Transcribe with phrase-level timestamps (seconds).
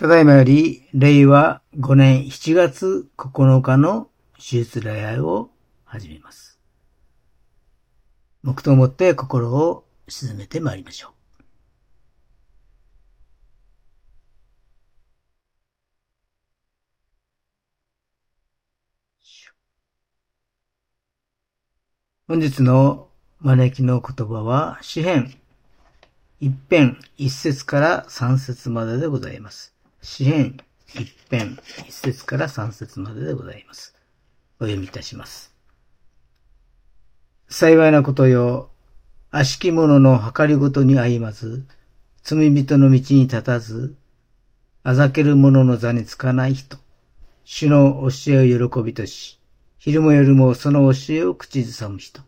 [0.00, 5.50] ただいまより、令和5年7月9日の手術礼拝を
[5.84, 6.58] 始めます。
[8.42, 11.12] 黙とをもって心を沈めてまいりましょう。
[22.26, 23.08] 本日の
[23.40, 25.38] 招きの言葉は、詩編
[26.40, 29.69] 一編一節から三節まででございます。
[30.02, 30.56] 詩編
[30.94, 33.94] 一編一節から三節まででございます。
[34.58, 35.54] お読みいたします。
[37.48, 38.70] 幸いなことよ、
[39.30, 41.66] 悪しき者の計りごとに歩まず、
[42.22, 43.94] 罪人の道に立たず、
[44.82, 46.78] あざける者の座につかない人、
[47.44, 49.38] 主の教えを喜びとし、
[49.76, 52.22] 昼も夜もその教えを口ずさむ人。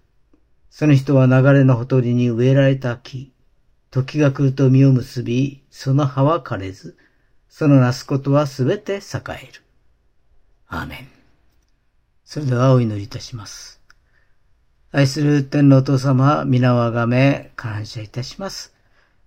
[0.68, 3.32] その人は流れのほとりに植えられた木。
[3.90, 6.98] 時が来ると実を結び、その葉は枯れず、
[7.54, 9.00] そのなすことはすべて栄え
[9.52, 9.62] る。
[10.68, 11.08] アーメン。
[12.24, 13.78] それではお祈りいたします。
[14.90, 18.74] 愛する天皇お父様、皆をあがめ、感謝いたします。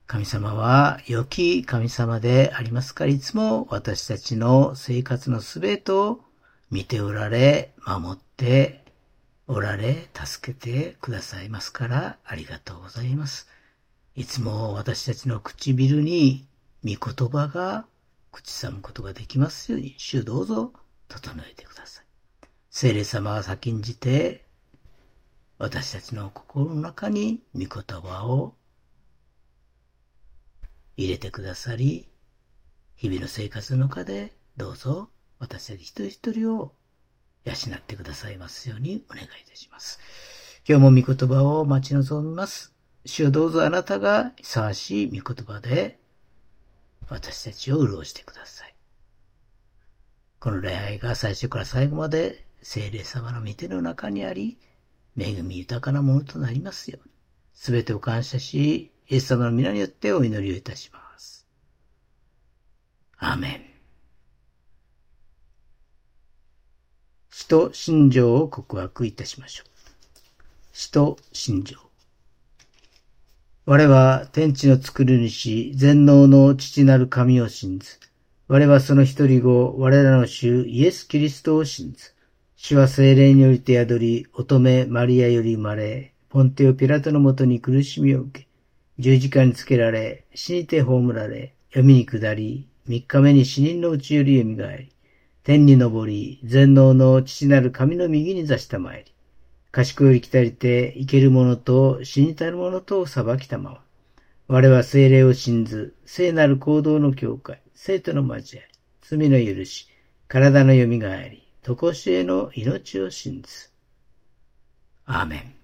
[0.08, 6.20] 神様は良き神様でありますから、いつも私たちの生活のすべてを
[6.72, 8.84] 見ておられ、守って
[9.46, 13.48] おられ、助けてくださいますから、ありがとうございます。
[14.16, 16.48] いつも私たちの唇に、
[16.84, 17.86] 御言葉が
[18.36, 20.74] 口さむことができますように、主どうぞ
[21.08, 22.06] 整えてください。
[22.70, 24.44] 聖霊様が先んじて、
[25.58, 28.56] 私たちの心の中に御言葉を
[30.98, 32.10] 入れてくださり、
[32.98, 36.74] 日々の生活の中でどうぞ私たち一人一人を
[37.46, 40.02] 養ってくださいますようにお願いいたします。
[40.68, 42.74] 今日も御言葉を待ち望みます。
[43.06, 46.00] 主をどうぞあなたがふさわしい御言葉で
[47.10, 48.76] 私たちを潤してください。
[50.40, 54.58] この礼拝が最初から最後まで聖霊様の御手の中にあり、
[55.18, 57.14] 恵み豊かなものとなりますように。
[57.54, 61.48] すべてを感謝し、イエス様の皆によってお祈りをいたします。
[63.18, 63.66] アーメン。
[67.30, 69.70] 使徒信条を告白いたしましょう。
[70.74, 71.85] 使徒信条。
[73.68, 78.00] 我は天地の作る主、全能の父なる神を信ず。
[78.48, 82.14] 我はその一人後、我らの主イエス・キリストを信ず。
[82.56, 88.48] 主は精霊によりて宿り、乙女マリアより生まれ、ポンテオ・ピラトのもとに苦しみを受け、
[89.00, 94.92] 十字架につけられ、死にて葬られ、闇に下り、三日目に死人のうちより蘇り、
[95.42, 99.15] 天に昇り、全能の父なる神の右に座したまえり、
[99.76, 103.82] 賢より来たりて、生ける者と死にたる者とを裁きたまわ。
[104.48, 109.90] 我は精霊を信ず、聖なる行動の境界、生徒の交わり、罪の許し、
[110.30, 113.70] 体の蘇り、とこしえの命を信ず。
[115.06, 115.56] アーメン。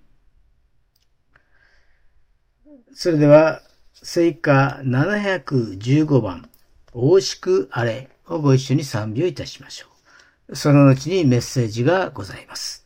[2.94, 3.62] それでは、
[3.94, 6.50] 聖歌715番、
[6.91, 8.10] 大しくあれ。
[8.27, 9.88] をご一緒に賛美をいたしましょ
[10.50, 10.56] う。
[10.58, 12.80] その後にメッセージがございます。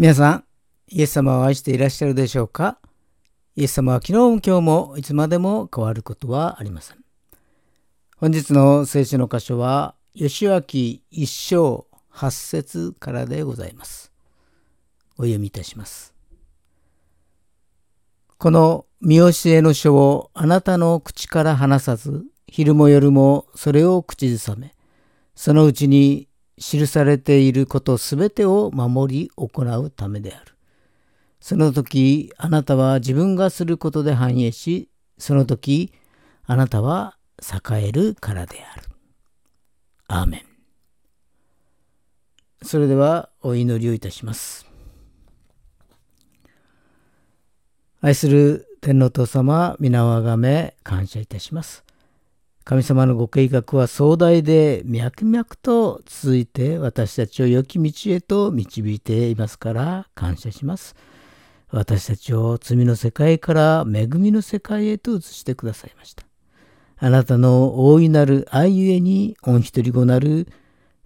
[0.00, 0.44] 皆さん、
[0.88, 2.78] イエス様を愛していらっしゃるでしょうか？
[3.54, 6.96] イエス様は昨日も今日もいつまでも変わることはありません。
[8.16, 14.10] 本日の聖書の箇所は、吉脇一章八節からでございます。
[15.18, 16.14] お読みいたします。
[18.38, 24.74] この見教えの書をあなたの口から離さず、昼も夜もそれを口ずさめ、
[25.34, 26.29] そのうちに
[26.60, 30.54] 記されていることすべてを守り行うためである。
[31.40, 35.90] その時、あなたは自分がすることで繁栄し、その時、
[36.44, 38.82] あなたは栄えるからである。
[40.06, 40.42] アーメン。
[42.62, 44.66] それではお祈りをいたします。
[48.02, 51.89] 愛する天皇父様、皆をあがめ感謝いたします。
[52.70, 60.94] 神様のご計画は壮大で脈々と続いて私たちを良き道へと導いていますから感謝します。
[61.70, 66.22] 私たちを罪の世界から恵みの世界へと移してくださいました。
[66.98, 70.46] あなたの大いなる愛ゆえに御一人子なる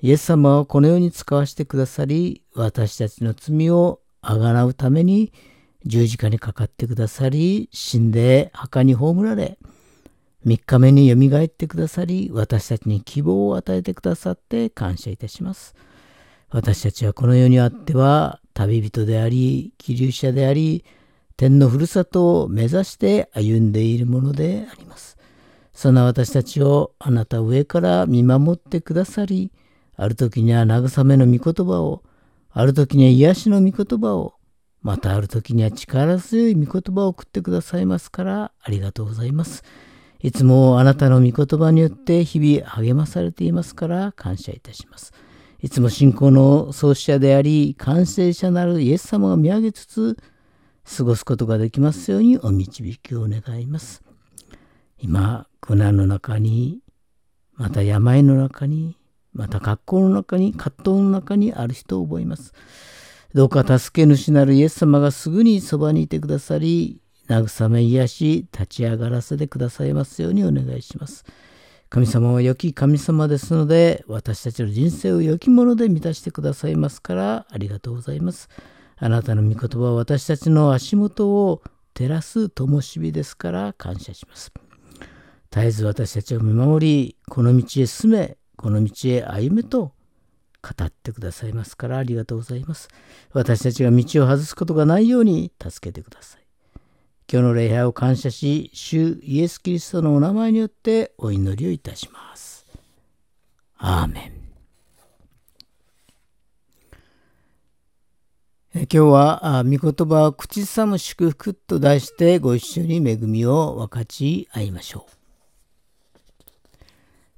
[0.03, 5.33] イエス様をこの世に使わせてくださり、私たちの罪をあがなうために
[5.87, 9.57] 十字架にかかってくださり、死んで墓に葬られ、
[10.47, 15.75] 3日目によみがえってくださり、私たちに希望を与えてくださって感謝いたします。
[16.51, 20.85] 私たちはこの世にあっては、旅人であり、気流者であり、
[21.37, 25.17] 天のふるさとを目指して歩んでいるものであります。
[25.73, 29.51] そんな私たちをあなた上から見守ってくださり、
[29.97, 32.03] ある時には慰めの御言葉を、
[32.51, 34.35] ある時には癒しの御言葉を、
[34.83, 39.65] またある時には力強い御言葉を送ってくださいますからありがとうございます。
[40.25, 45.13] いつもあなたの御言葉によって日々励まされていますから感謝いたします。
[45.61, 50.17] いつも信仰の創始者であり、完成者なるイエス様を見上げつつ、
[50.97, 54.03] 過ごすことができますようにお導きを願います。
[54.99, 56.79] 今、苦難の中に、
[57.53, 58.97] また病の中に、
[59.35, 62.55] また格好の中に、葛藤の中にある人を覚えます。
[63.35, 71.25] どうか助け主なるイエス様がすぐにそばにいてくださり、慰め癒し立ち上がらせてくださいますようにお願いします。
[71.89, 78.49] 神様は良き神様ですので私たちの人生を良きもので満たしてくださいますからありがとうございます。
[78.97, 81.63] あなたの御言葉は私たちの足元を
[81.95, 84.53] 照らす灯火ですから感謝します。
[85.51, 89.93] 絶えず私たちを見守り、この道へ進め、この道へ歩めと
[90.63, 92.89] 語ってくださいますからありがとうございます。
[93.33, 96.44] 私たちが道を外すことがないように助けてください。
[97.33, 102.67] 今日の礼拝を感謝し、主イエス・キリストのお名前によってお祈りをいたします。
[103.79, 104.33] アーメン。
[108.75, 115.13] 今日は、御言葉を口ずさむ祝福と題してご一緒に恵みを分かち合いましょう。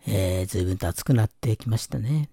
[0.09, 2.29] えー、随分と暑くなってきましたね。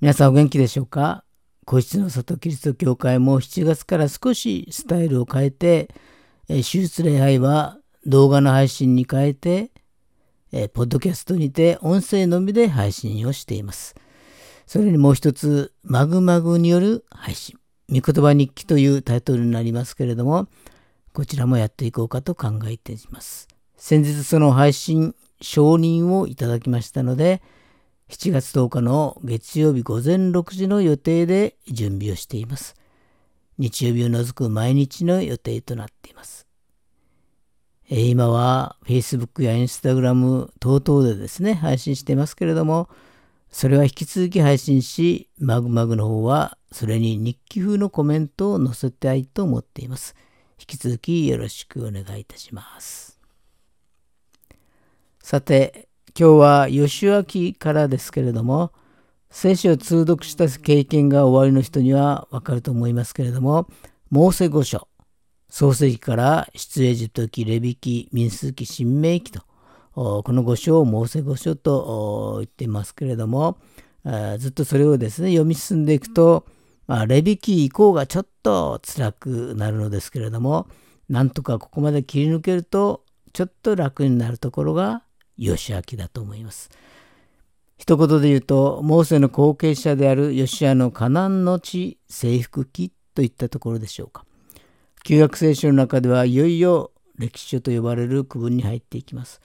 [0.00, 1.24] 皆さんお元気でしょうか？
[1.66, 5.94] 皇室の里キリスト教会も7月から少しスタイルを変えて、
[6.50, 9.70] 手術礼拝は動画の配信に変えて、
[10.50, 13.94] えポッドキャストにて音声のみで配信をしています。
[14.66, 17.56] それにもう一つ、マグマグによる配信。
[17.88, 20.48] 御言葉日記というタイトルになりますけれども、
[21.12, 23.46] こちらもやっていこうかと考えています。
[23.76, 27.42] 先日その配信承認をいただきましたので、
[28.08, 32.74] 7月10日の月曜日午前6時の予定で準備をしています。
[33.60, 36.46] 日曜日を除く毎日の予定となっています。
[37.90, 42.88] え今は Facebook や Instagram 等々でですね、配信していますけれども、
[43.50, 50.14] それは引き続き配信し、マグマグの方はそれに日記風のコメントを載せたいと思っています。
[50.58, 53.20] 引き続きよろしくお願いいたします。
[55.22, 58.72] さて、今日は吉脇からですけれども、
[59.30, 63.68] 聖書を通読した経験が終わりの人にはわかると思いますけれども、
[64.10, 64.88] モーセ五書、
[65.48, 69.42] 創世記から出エジプト記、レビ記、民数記、新明記と、
[69.94, 73.58] この五書をモーセ五書と言っていますけれども、
[74.38, 76.44] ずっとそれをですね、読み進んでいくと、
[76.88, 80.66] まあ、レビ記以降がちょっと辛くなるのですけれども、
[81.08, 85.04] なんとかここまで切り抜けると、ちょっと楽になるところが、
[85.38, 86.68] 義明だと思います。
[87.80, 94.26] 一言で言うと、モーセの後継者であるヨシアのカナンの地征服記といったところでしょうか。
[95.02, 99.40] 旧約聖書の中ではいよいよ歴史書と呼ばれる区分に入っていきます。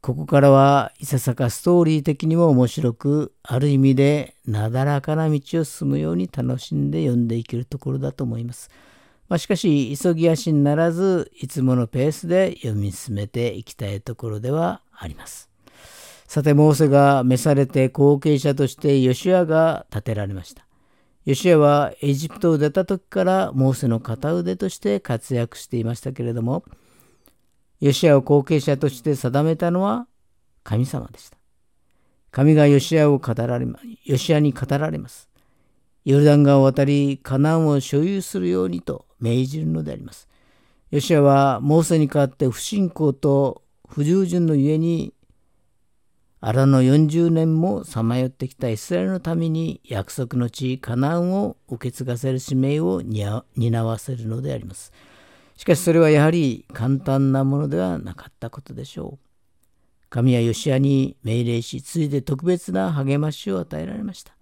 [0.00, 8.70] ここからはいささかストーリー的にも面白く、ある意味でなだらかな道を進むように楽しんで読んでいけるところだと思います。
[9.28, 15.50] まあ、しかし、急ぎ足にならず、いつものペースで読み進めていきたいところではあります。
[16.26, 20.66] さて、モーセが召されて後継者としてヨシアが建てられました。
[21.24, 26.64] ヨシアはエジプトを出た時からモーセの片腕として活躍していましたけれども、
[27.80, 30.06] ヨシアを後継者として定めたのは
[30.62, 31.36] 神様でした。
[32.30, 33.66] 神がヨシアを語られ、
[34.04, 35.28] ヨシアに語られます。
[36.04, 40.28] ヨルダン川を渡り、カナンを所有するようにと命じるのであります。
[40.90, 45.12] ヨシアはモーセに代わって不信仰と不従順のゆえに、
[46.40, 54.92] 荒の40年もさまよってきたイスラエルのために約束の地カナンを受け継がせる使命を担わせるのであります。
[55.56, 59.26] しかしそれはやはり簡単なものではなかったことでしょう。
[60.10, 64.36] 神はヨシアに命令し、ついで特別な励ましを与えられました。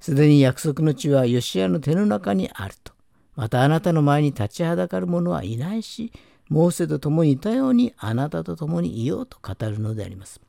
[0.00, 2.92] すでに約束の地はヨシアの手の中にあると。
[3.34, 6.12] またあなたの前に立ちはだかる者はいないし、
[6.48, 10.40] モーセと共にいたようにあなたと共にいようと語るのであります。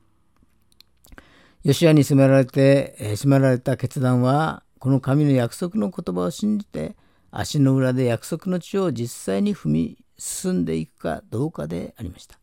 [1.66, 6.94] ヨシアに迫られて、えー、迫られた決断は、この神の約束の言葉を信じて、
[7.32, 12.38] 足の裏で約束の地を実際に踏み進んでいくかどうかでありました。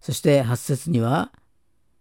[0.00, 1.32] そして8節には、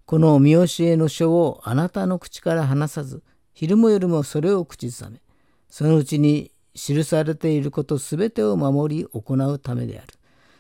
[0.06, 3.21] この見教えの書をあなたの口から話さず、
[3.54, 5.21] 昼も夜もそれを口ずさめ、
[5.67, 10.18] そのうちに記されていることすべてを守り行うためである。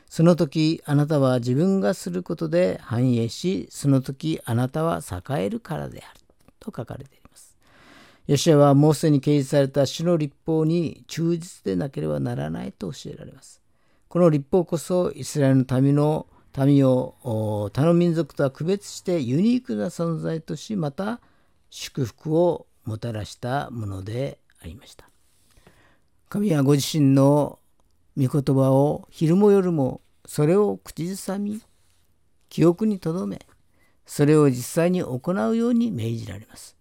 [0.09, 6.19] その時あなたは自分がすることで繁栄し、その時あなたは栄えるからである。
[6.59, 7.55] と書かれています。
[8.27, 13.61] ヨシアはモーセに掲示された主の立法に忠実でなければならないと教えられます。
[14.07, 21.21] この立法こそイスラエルの民の民を他の民族とは区別してユニークな存在としまた
[21.69, 25.07] 祝福をもたらしたものでありました。
[26.27, 27.59] 神はご自身の
[28.17, 31.61] 御言葉を昼も夜もそれを口ずさみ
[32.49, 33.39] 記憶に留め
[34.05, 36.75] それを実際に行うように命じられます。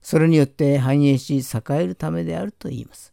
[0.00, 3.12] それによって繁栄し栄えるためであると言います。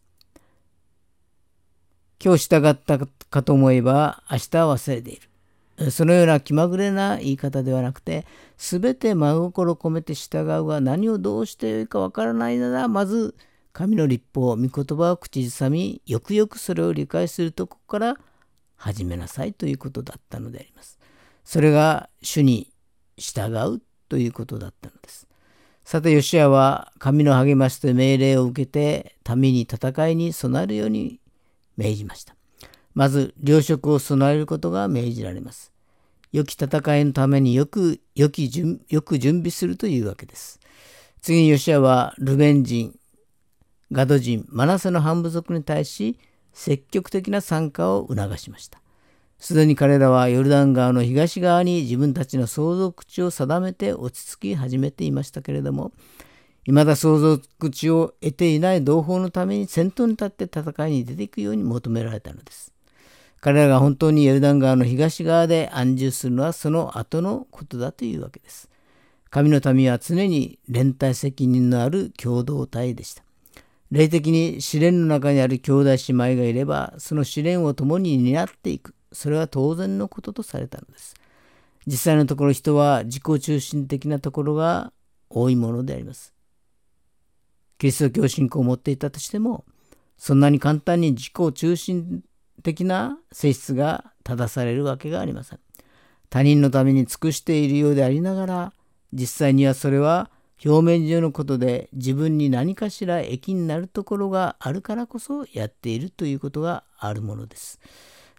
[2.22, 5.90] 今日従ったかと思えば明日は忘れている。
[5.90, 13.34] そのような気まぐれな言い方ではなくて、すべて真心込めて従うが何をどうしてよいかわからないなら、まず
[13.72, 18.16] 神の立法、御言葉を口ずさみ、よくよくそれを理解するとこから
[18.76, 20.98] 始めなさいということだったのであります。
[21.44, 22.72] それが主に
[23.16, 25.28] 従うということだったのです。
[25.84, 31.20] さて、ヨシアは神の励ましと命令を受けて、民に戦いに備えるように
[31.76, 32.36] 命じました。
[32.94, 35.72] まず、糧食を備えることが命じられます。
[36.32, 40.60] 良き戦いのためによく、良き準よく準備するというわけです。
[41.22, 42.99] 次にヨシアは、ルベン人、
[43.92, 46.16] ガド人、マナセの半部族に対し、
[46.52, 48.80] 積極的な参加を促しました。
[49.38, 55.92] すでに彼らはヨルダン川の東側に自分たちの相続地を定めて落ち着き始めていましたけれども、
[56.66, 62.72] 未だ相続地を得ていない同胞のために先頭に立って戦いに出ていくように求められたのです。
[63.40, 68.68] 彼らが本当にヨルダン川の東側で安住するのはその後のことだというわけです。
[69.30, 73.24] 神の民は常に連帯責任のある共同体でした。
[73.90, 78.94] 霊的に試練の中にある兄弟姉妹がいれば、その試練を共に担っていく。
[79.12, 81.14] それは当然のこととされたのです。
[81.86, 84.92] 実際のところ人は自己中心的なところが
[85.28, 86.32] 多いものであります。
[87.78, 89.64] キリスト教信仰を持っていたとしても、
[90.18, 92.22] そんなに簡単に自己中心
[92.62, 95.60] 的な性質が正されるわけがありません。
[96.28, 98.72] 他人のために尽くしているようでありながら、
[99.12, 100.30] 実際にはそれは
[100.64, 107.80] 表面上のことで自分に何かしら益になるところがあるからこそやっているということがあるものです。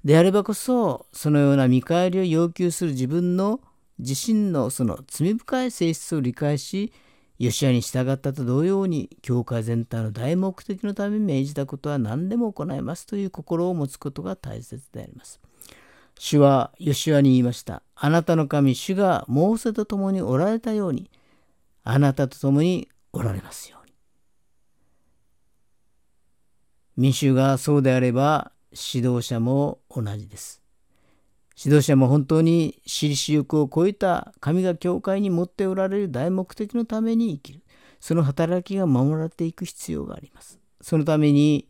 [0.03, 3.60] であればこそ、そのような見返りを要求する自分の
[3.99, 6.91] 自身のその罪深い性質を理解し、
[7.38, 15.39] ヨシアに従ったと同様に、教会全体の大目的のために命じたことは何でも行いますという心を持つことが大切であります。
[16.17, 17.84] 主はヨシアに言いました。
[17.95, 21.12] あなたの神、主がモーセと共におられたように、
[21.84, 23.94] あなたと共におられますように。
[26.98, 30.62] 民衆がそうであれば、指導者も同じです。
[31.63, 37.62] 指導者も本当に私利私欲を超えた神が教会に持っておられる大目的のために生きる。
[38.00, 40.60] その働きが守られていく必要があります。
[40.82, 41.67] そのために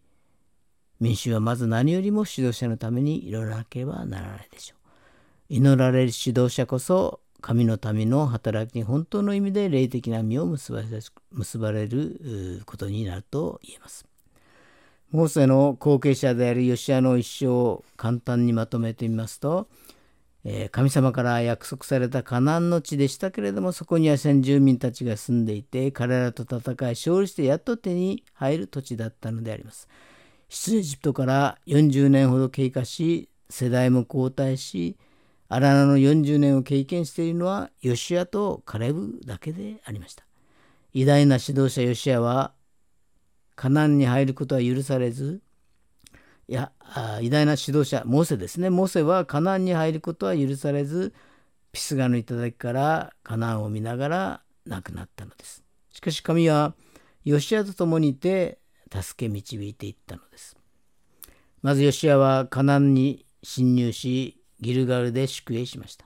[1.01, 4.79] 民衆はまず何よりも指導者のために祈らなければならないでしょう。
[5.49, 14.05] 祈られる指導者こそ神の民の働きに本当の意味で霊的な実を結ばれることになると言えます。
[15.11, 19.67] モーセの後継者であるヨシアの一生を簡単にまとめてみますと、
[20.45, 29.89] え、神様から約束されたカナンの地でしたけれどもそこには先住民たちが住んでいて彼らと戦い勝利してやっと手に入る土地だったのであります。
[30.49, 34.97] 出エジプトから40年ほど経過し世代も交代し
[35.53, 40.23] 荒野の40年を経験しているのはヨシアとカレブだけでありました。
[40.93, 42.53] 偉大な指導者ヨシアは
[43.55, 45.41] カナンに入ることは許されず
[46.47, 46.71] いや
[47.19, 51.13] 偉大な指導者モーセですねモーセはカナンに入ることは許されず
[51.73, 55.63] ピスガの頂からカナンを見ながら亡くなったのです。
[55.91, 56.75] しかし神は
[57.25, 58.59] ヨシアと共にいて
[58.89, 60.55] 助け導いていったのです。
[61.61, 66.05] まずヨシアはカナンに侵入しギルガルで宿営しました。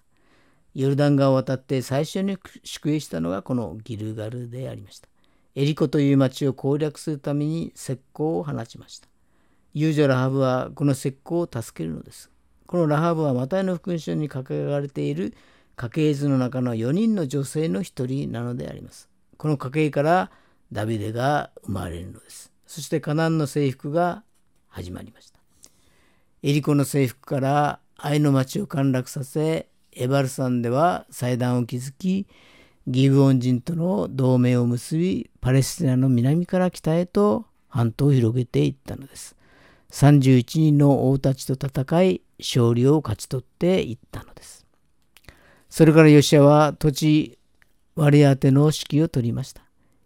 [0.74, 5.08] ヨルダン川を渡って最初に宿営したのがこのギルガルでありました。
[5.56, 9.08] エリコという町を攻略するために石膏を放ちました。
[9.74, 12.30] 遊女ラハブはこの石膏を助けるのです。
[12.66, 15.34] このラハブはマタイの福音書に掲げられている
[15.76, 19.10] 家系図の中の4人の女性の一人なのであります。
[19.38, 20.32] この家系から
[20.72, 22.52] ダビデが生まれるのです。
[22.68, 24.24] そしてカナンの征服が
[24.68, 25.40] 始まりました。
[26.44, 32.28] エリコの征服から愛の町を陥落させ、エバル山では祭壇を築き、
[32.88, 39.36] ギブオン人との同盟を結び、パレスチナの南から北へと半島を広げていったのです。
[39.92, 44.66] 31人の王たちと戦い、勝利を勝ち取っていったのです。
[45.70, 47.38] それからヨシアは土地
[47.96, 49.62] 割り当ての指揮を取りました。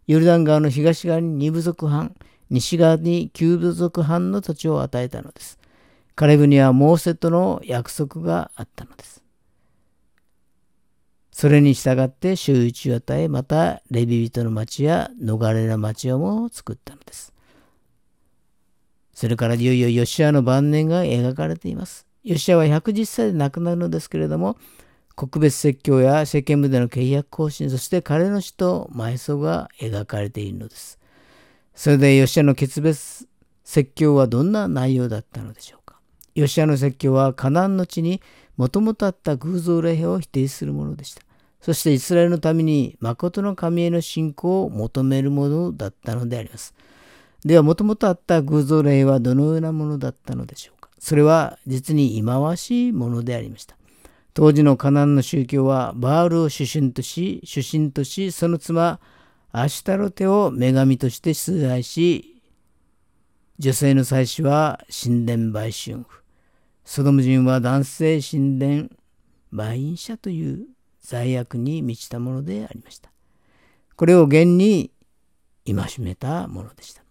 [0.08, 2.16] ヨルダン川の東側に二部族藩、
[2.50, 5.60] 西側に旧部族藩の土地を与えたのです。
[6.20, 9.24] カレブにはモーセとの約束があったのです。
[11.32, 17.32] それに従って周囲を与え、またレビ人の町や逃れの町をも作ったのです。
[19.14, 22.06] それからいよいよヨシアの晩年が描かれています。
[22.26, 24.58] ヨシアは110歳で亡くなるのですけれども、
[25.16, 31.00] 国別説教や世間部での契約更新、そして彼の死と埋葬が描かれているのです。
[31.74, 33.26] それでヨシアの決別
[33.64, 35.79] 説教はどんな内容だったのでしょう？
[36.40, 36.42] か。
[36.42, 38.22] ヨシアの説教はカナンの地に
[38.58, 41.22] もともとあった偶像礼拝を否定するものでした。
[41.62, 46.74] そしてイスラエルのために誠の神への信仰を求めるものだったのであります。
[47.46, 50.90] では、もともとあった偶像礼はどのようなものだったのでしょうか。
[51.00, 53.78] それは実に忌まわしいものでありました。
[54.34, 59.00] 当時のカナンの宗教はバールを主神とし、主神とし、その妻、
[59.52, 62.42] アシュタロテを女神として崇拝し、
[63.58, 66.19] 女性の祭司は神殿売春婦、
[66.86, 68.90] ソドム人は男性神殿
[69.52, 70.68] 売淫者という
[71.02, 73.12] 罪悪に満ちたものでありました。
[73.96, 74.92] これを現に
[75.66, 77.04] 戒めたものでした。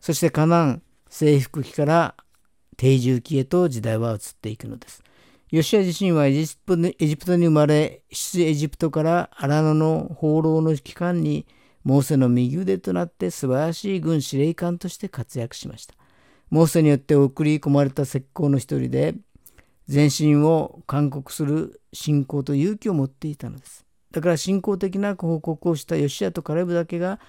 [0.00, 2.14] そしてカナン征服期から
[2.76, 5.02] 定住期へと時代は移っていくのです。
[5.50, 6.76] ヨシア自身はエジプ
[7.24, 11.46] トに生まれ、出エジプトから荒野の放浪の期間に
[11.84, 15.94] モーセの右腕となって素晴らしい軍司令官として活躍しました。
[16.50, 19.14] モーセによって送り込まれた石膏の一人で、
[19.88, 23.84] 全身を勧告する信仰と勇気を持っていたのです。
[24.10, 27.20] だから信仰的な報告をしたヨシアとカレブだけが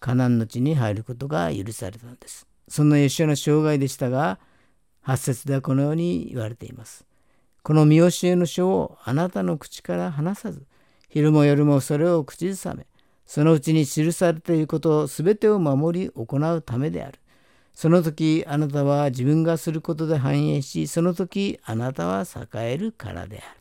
[0.00, 2.46] カナンの地に入ることが許されたのです。
[2.68, 4.38] そんなヨシアの生涯でしたが、
[5.06, 7.04] 8節ではこのように言われています。
[7.62, 10.66] この見教えの書をあなたの口から離さず、
[11.08, 12.86] 昼も夜もそれを口ずさめ、
[13.24, 17.18] そのうちに記されていることを全てを守り行うためである。
[17.74, 23.60] その時あなたは自分がすることで繁栄し、その時あなたは栄えるからである。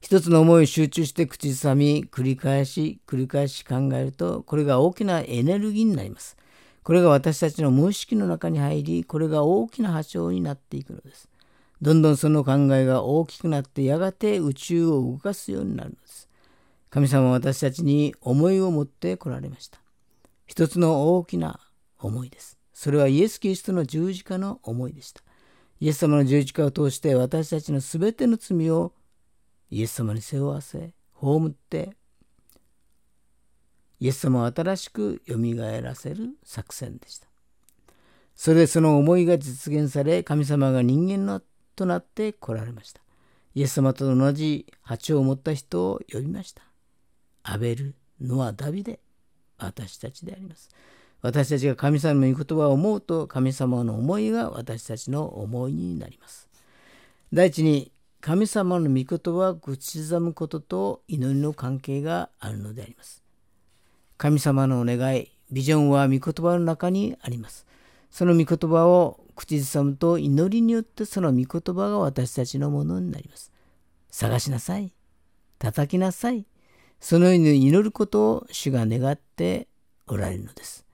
[0.00, 6.36] 一つの思いを集中して口ずさみ、繰り返し繰り返し考えると、これが大きなエネルギーになります。
[6.82, 11.28] これが私たちの無意識の中に入り、これが大きな波長になっていくのです。
[11.80, 16.28] どんどんその考えが大きくなって、やがて宇宙を動かすようになるのです。
[16.90, 19.80] 神様は私たちに思いを持って来られました。
[20.46, 21.60] 一つの大きな
[22.02, 22.58] 思いです。
[22.72, 25.22] それはイエス・キリストの十字架の思いでした。
[25.80, 28.92] イエス様の十字架を通して私たちの全ての罪を
[29.70, 31.96] イエス様に背負わせ、葬って、
[34.00, 37.28] イエス様を新しくよみがえらせる作戦でした。
[38.34, 41.40] それでその思いが実現され、神様が人間の
[41.76, 43.00] となって来られました。
[43.54, 46.62] イエス様と同じ鉢を持った人を呼びました。
[47.42, 49.00] アベル、ノア、ダビデ、
[49.58, 50.70] 私たちであります。
[51.22, 56.48] 私たちが神様の御言葉を思うと、神様の思いが私たちの思いになります。
[57.32, 63.22] 第一に、神様の御言葉は口ずさむことと祈りの関係があるのであります。
[64.18, 67.66] 神様のお願い、ビジョンは御言葉の中にあります。
[68.10, 73.50] その御言葉を口ずさむと祈りによってその御言葉が私たちのものになります。
[74.10, 74.92] 探しなさい。
[75.58, 76.46] 叩きなさい。
[77.00, 79.68] そのように祈ることを主が願って
[80.06, 80.84] おられるのです。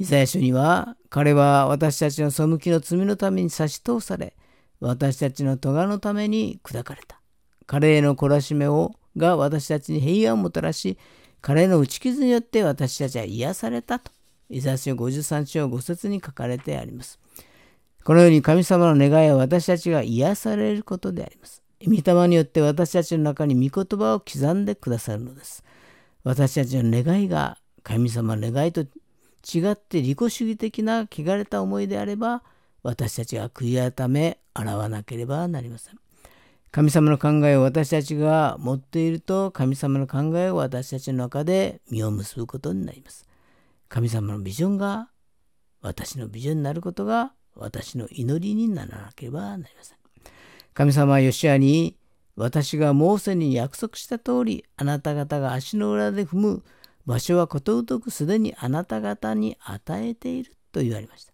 [0.00, 4.34] イザヤ書には、彼は私たちの背きの罪のために差し通され、
[4.80, 7.20] 私たちの咎のために砕かれた。
[7.66, 10.96] 彼への懲らしめをが私たちに平安をもたらし、
[11.42, 14.10] 彼の打ち傷によって私たちは癒されたと、
[14.48, 17.20] イザヤ書53章5節に書かれてあります。
[18.02, 21.62] このように神様の願いは私たちが癒されることであります。
[21.84, 25.62] 御霊によって私たちの中に御言葉を刻んでくださるのです。
[26.24, 28.86] 私たちの願いが神様の願いと
[29.46, 32.42] 違って利己主義的な汚れた思いであれば
[32.82, 35.98] 私たちが悔い改め洗わなければなりません。
[36.70, 43.26] 神様の考えを私たちが持っていると神様の考えを私たちの中で実を結ぶことになります。
[43.88, 45.08] 神様のビジョンが
[45.82, 49.96] 私のビジョンになることが私の祈りにならなければなりません。
[50.72, 51.96] 神様はヨシアに
[52.36, 56.62] 私がモーセに約束した通りあなた方が足の裏で踏む
[57.06, 61.32] 場所はことごとくすでにあなた方に与えていると言われました。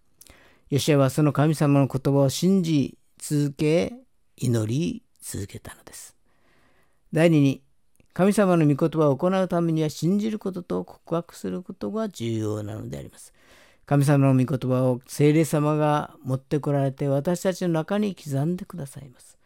[0.70, 3.94] ヨシアはその神様の言葉を信じ続け、
[4.36, 6.16] 祈り続けたのです。
[7.12, 7.62] 第2に、
[8.12, 13.32] 神様の御言葉を行うためには信じることと告白することが重要なのであります。
[13.84, 19.36] 神様の御言葉を聖霊様が持ってこられて私たちの中に刻んでくださいます。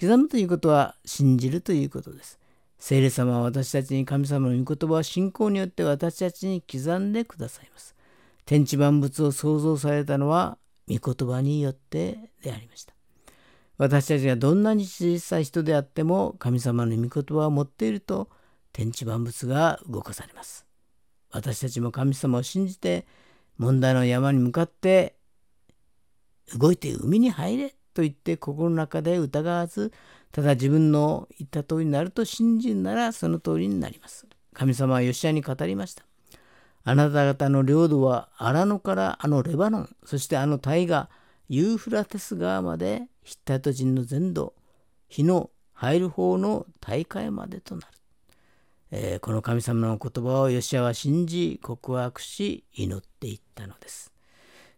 [0.00, 2.39] 刻むということは信じるということです。
[2.80, 7.94] 聖霊様は私たちに神様の御言葉を信仰によって私たちに刻んでくださいます。
[8.46, 10.56] 天地万物を創造されたのは
[10.88, 12.94] 御言葉によってでありました。
[13.76, 18.30] 私たちがどんなに小さい人であっても神様の御言葉を持っていると
[18.72, 20.66] 天地万物が動かされます。
[21.32, 23.06] 私たちも神様を信じて
[23.58, 25.16] 問題の山に向かって
[26.58, 29.92] 動いて海に入れと言って心の中で疑わず
[30.32, 34.26] ただ自分の言った通りになると信じるならその通りになります。
[34.52, 36.04] 神様はヨシアに語りました。
[36.84, 41.10] あなた方の領土は荒野からあのレバノン、そしてあの大河、
[41.48, 44.54] ユーフラテス川までヒッタト人の全土、
[45.08, 47.86] 日の入る方の大会までとなる。
[48.92, 54.12] えー、この神様の言葉をヨシアは信じ告白し祈っていったのです。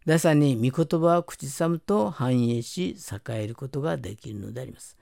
[0.04, 2.96] 第3に御言葉を口ずさむと繁栄し
[3.28, 4.96] 栄えることができるのであります。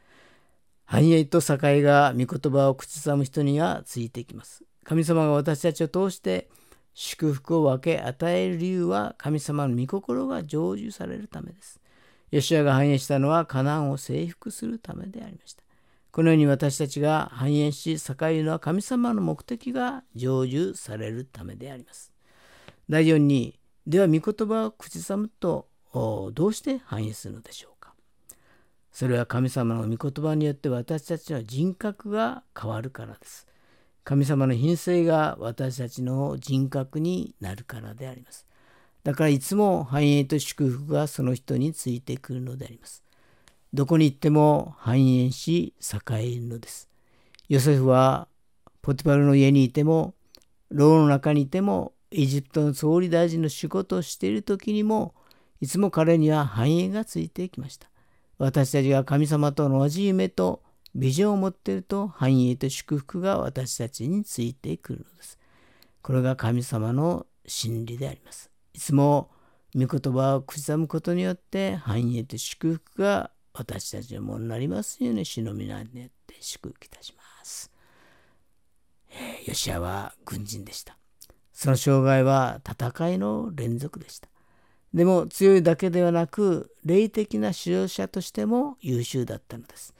[0.91, 4.65] 繁栄と栄が御言葉を口ずさむ人にはついていきます。
[4.83, 6.49] 神様が私たちを通して
[6.95, 11.81] 祝福を分け与える理由は神様の御心が成就されるためです。
[12.33, 15.63] ヨシアが繁栄したのはカナンを征服するためでありました。
[16.11, 22.13] このように私たちが繁栄し栄えるのは神様の目的が成就されるためであります。
[22.89, 27.80] 第4に、では御言葉を口ずさむとどうして繁栄するのでしょう
[28.93, 33.47] それは神様の御言葉によって私たちの人格が変わるからです。
[34.05, 38.47] 神様の品性が私たちの人格になるからであります。
[39.05, 43.03] だからいつも繁栄と祝福がその人についてくるのであります。
[43.73, 46.89] どこに行っても繁栄し栄えるのです。
[47.49, 48.29] ヨセフは
[48.83, 50.15] ポティパルの家にいても、
[50.71, 55.15] 牢の中にいても、エジプトの総理大臣の仕事をしている時にも、
[55.61, 57.90] いつも彼には繁栄がついてきました。
[58.41, 60.63] 私たちが神様と同じ夢と
[60.95, 65.39] ビジョンを持っていると繁栄と祝福が私たちについてくるのです。
[66.01, 68.51] これが神様の真理であります。
[68.73, 69.31] いつも
[69.77, 77.71] 御言葉を口ずむことによって繁栄と祝福が私たちのものになりますように主の皆によって祝福いたします。
[79.11, 80.97] えー、ヨシアは軍人でした。
[81.53, 84.31] その生涯は戦いの連続でした。
[84.93, 89.95] でも強いだけではなく霊的な指導者としても優秀だったのです。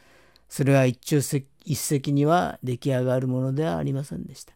[0.49, 4.53] それは一朝一夕には出来上がるものではありませんでした。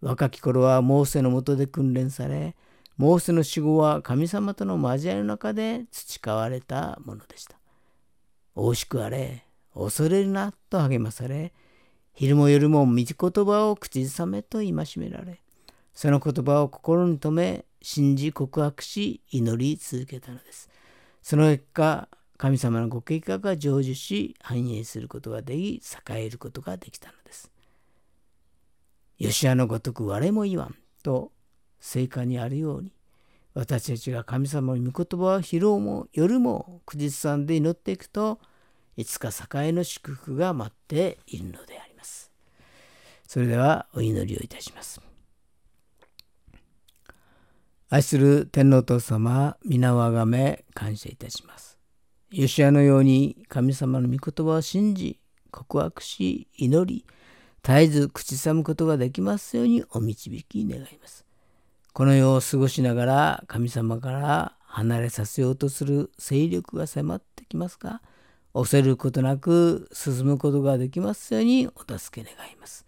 [0.00, 2.56] 若き頃はモーセのもとで訓練され、
[2.96, 7.58] モーセの死後は神様との交わりの中で培われたものでした。
[8.56, 11.52] 惜しくあれ、恐れるなと励まされ、
[12.14, 13.14] 昼も夜も御言
[13.44, 15.42] 葉を口ずさめと戒められ、
[15.92, 20.68] その言葉を心に留め、信じ告白し祈り続けたのです。
[21.22, 27.50] その結果、神様のご計画が成就し繁栄することができ、栄えることができたのです。
[29.18, 31.32] 吉アのごとく我も言わんと
[31.80, 32.92] 聖火にあるように、
[33.54, 38.38] 私たちが神様の御言葉を昼も夜も口ずさんで祈っていくと、
[38.96, 42.30] いつか栄えの祝福が待っているのであります。
[43.26, 45.05] それではお祈りをいたします。
[47.88, 51.78] 愛する天皇父様、皆をあがめ感謝いたします。
[52.32, 55.20] ヨシアのように神様の御言葉を信じ、
[55.52, 57.06] 告白し、祈り、
[57.62, 61.24] 絶えず口さむことができますようにお導き願います。
[61.92, 68.02] この世を過ごしながら神様から離れさせようとする勢力が迫ってきますが、
[68.52, 72.84] 恐れることなく進むことができますようにお助け願います。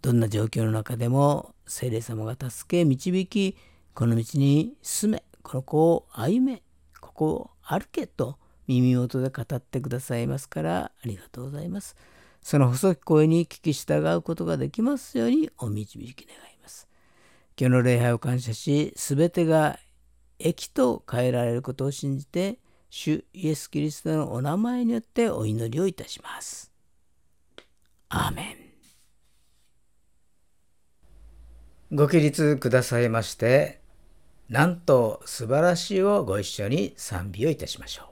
[0.00, 3.58] どんな状況の中でも聖霊様が助け導き、
[3.94, 6.62] この道に進め、この子を歩め、
[7.00, 11.94] ここを歩けと耳元で語ってくださいますからありがとうございます。
[12.40, 16.88] その細き声に聞き従うことができますようにお導き願います。
[17.58, 19.78] 今日の礼拝を感謝し、すべてが
[20.38, 26.72] 益と変えられることを信じて、主イエス・キリストのお名前によってお祈りをいたします。
[28.08, 28.42] アーメ
[31.90, 31.96] ン。
[31.96, 33.81] ご起立くださいまして、
[34.52, 38.11] なんと素晴らしいをご一緒に賛美をいたしましょう。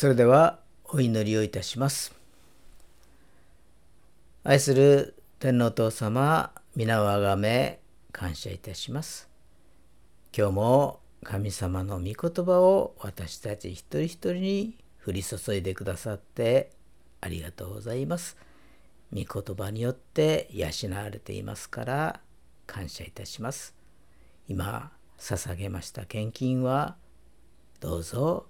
[0.00, 2.14] それではお祈りをいたします。
[4.44, 7.80] 愛する天皇父様、皆をあがめ
[8.10, 9.28] 感謝いたします。
[10.34, 16.70] 今日も神様の御言葉を私たち一人一人に降り注いでくださって
[17.20, 18.38] ありがとうございます。
[19.12, 22.20] 御言葉によって養われていますから
[22.66, 23.74] 感謝いたします。
[24.48, 26.96] 今捧げました献金は
[27.80, 28.49] どうぞ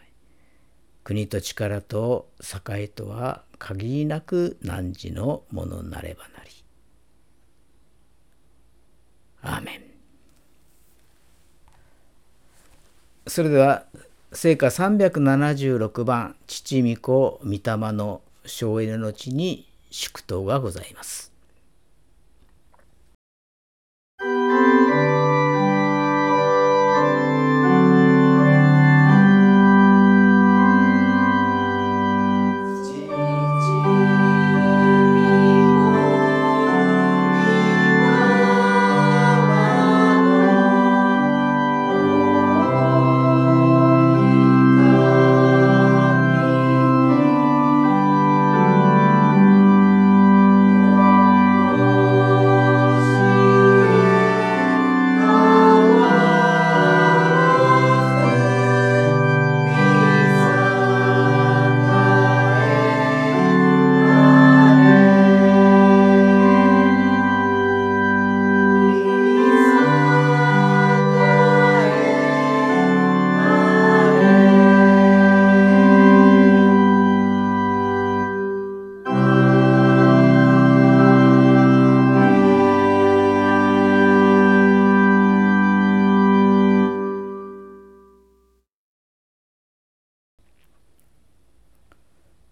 [1.03, 2.29] 国と力と
[2.69, 6.51] 栄とは限りなく汝のものなればなり。
[9.43, 9.81] アーメン。
[13.27, 13.85] それでは
[14.33, 17.59] 聖歌376番父御子御霊
[17.91, 21.30] の省エネの地に祝祷がございます。